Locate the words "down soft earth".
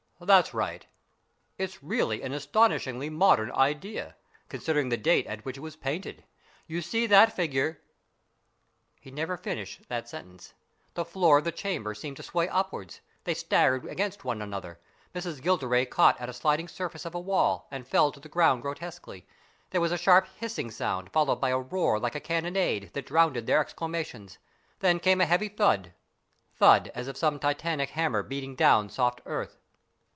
28.55-29.57